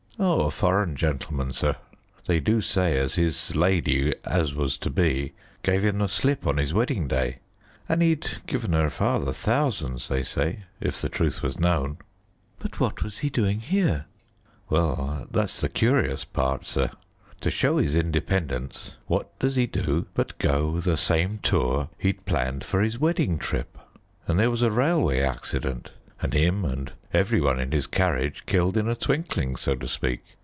"A 0.23 0.51
foreign 0.51 0.95
gentleman, 0.95 1.51
sir; 1.51 1.75
they 2.27 2.39
do 2.39 2.61
say 2.61 2.95
as 2.95 3.15
his 3.15 3.55
lady 3.55 4.13
as 4.23 4.53
was 4.53 4.77
to 4.77 4.91
be 4.91 5.33
gave 5.63 5.83
him 5.83 5.97
the 5.97 6.07
slip 6.07 6.45
on 6.45 6.57
his 6.57 6.75
wedding 6.75 7.07
day, 7.07 7.39
and 7.89 8.03
he'd 8.03 8.27
given 8.45 8.73
her 8.73 8.91
father 8.91 9.33
thousands 9.33 10.09
they 10.09 10.21
say, 10.21 10.65
if 10.79 11.01
the 11.01 11.09
truth 11.09 11.41
was 11.41 11.59
known." 11.59 11.97
"But 12.59 12.79
what 12.79 13.01
was 13.01 13.19
he 13.19 13.31
doing 13.31 13.61
here?" 13.61 14.05
"Well, 14.69 15.25
that's 15.31 15.59
the 15.59 15.69
curious 15.69 16.23
part, 16.23 16.67
sir. 16.67 16.91
To 17.39 17.49
show 17.49 17.77
his 17.79 17.95
independence, 17.95 18.97
what 19.07 19.39
does 19.39 19.55
he 19.55 19.65
do 19.65 20.05
but 20.13 20.37
go 20.37 20.79
the 20.79 20.97
same 20.97 21.39
tour 21.41 21.89
he'd 21.97 22.27
planned 22.27 22.63
for 22.63 22.81
his 22.83 22.99
wedding 22.99 23.39
trip. 23.39 23.75
And 24.27 24.37
there 24.37 24.51
was 24.51 24.61
a 24.61 24.69
railway 24.69 25.21
accident, 25.21 25.89
and 26.23 26.33
him 26.35 26.63
and 26.63 26.91
every 27.13 27.41
one 27.41 27.59
in 27.59 27.71
his 27.71 27.87
carriage 27.87 28.45
killed 28.45 28.77
in 28.77 28.87
a 28.87 28.95
twinkling, 28.95 29.55
so 29.55 29.75
to 29.75 29.87
speak. 29.87 30.21